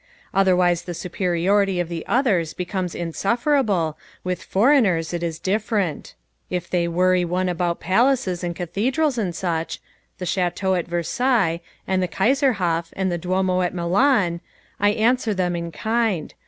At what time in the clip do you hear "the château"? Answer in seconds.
10.17-10.75